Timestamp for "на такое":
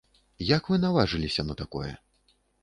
1.51-1.93